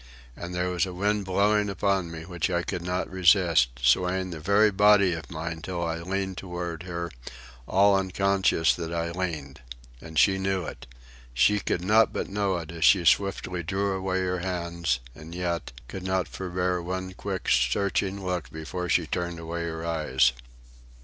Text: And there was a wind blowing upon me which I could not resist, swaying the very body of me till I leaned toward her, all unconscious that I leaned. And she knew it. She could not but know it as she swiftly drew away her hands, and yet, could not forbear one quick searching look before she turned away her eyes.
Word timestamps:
And 0.35 0.55
there 0.55 0.71
was 0.71 0.87
a 0.87 0.95
wind 0.95 1.25
blowing 1.25 1.69
upon 1.69 2.09
me 2.09 2.25
which 2.25 2.49
I 2.49 2.63
could 2.63 2.81
not 2.81 3.07
resist, 3.07 3.79
swaying 3.83 4.31
the 4.31 4.39
very 4.39 4.71
body 4.71 5.13
of 5.13 5.29
me 5.29 5.57
till 5.61 5.83
I 5.83 5.97
leaned 5.99 6.39
toward 6.39 6.81
her, 6.81 7.11
all 7.67 7.95
unconscious 7.95 8.73
that 8.73 8.91
I 8.91 9.11
leaned. 9.11 9.61
And 10.01 10.17
she 10.17 10.39
knew 10.39 10.65
it. 10.65 10.87
She 11.35 11.59
could 11.59 11.83
not 11.85 12.11
but 12.11 12.27
know 12.29 12.57
it 12.57 12.71
as 12.71 12.83
she 12.83 13.05
swiftly 13.05 13.61
drew 13.61 13.93
away 13.95 14.21
her 14.21 14.39
hands, 14.39 15.01
and 15.13 15.35
yet, 15.35 15.71
could 15.87 16.01
not 16.01 16.27
forbear 16.27 16.81
one 16.81 17.13
quick 17.13 17.47
searching 17.47 18.25
look 18.25 18.49
before 18.49 18.89
she 18.89 19.05
turned 19.05 19.37
away 19.37 19.65
her 19.65 19.85
eyes. 19.85 20.31